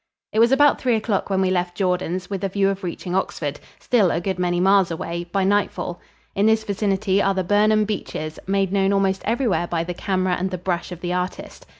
It 0.33 0.39
was 0.39 0.51
about 0.51 0.81
three 0.81 0.95
o'clock 0.95 1.29
when 1.29 1.41
we 1.41 1.51
left 1.51 1.77
Jordans 1.77 2.27
with 2.27 2.43
a 2.43 2.49
view 2.49 2.69
of 2.69 2.83
reaching 2.83 3.13
Oxford, 3.13 3.59
still 3.77 4.09
a 4.09 4.19
good 4.19 4.39
many 4.39 4.59
miles 4.59 4.89
away, 4.89 5.25
by 5.31 5.43
nightfall. 5.43 6.01
In 6.33 6.47
this 6.47 6.63
vicinity 6.63 7.21
are 7.21 7.35
the 7.35 7.43
Burnham 7.43 7.85
beeches, 7.85 8.39
made 8.47 8.73
known 8.73 8.93
almost 8.93 9.21
everywhere 9.25 9.67
by 9.67 9.83
the 9.83 9.93
camera 9.93 10.35
and 10.39 10.49
the 10.49 10.57
brush 10.57 10.91
of 10.91 11.01
the 11.01 11.13
artist. 11.13 11.67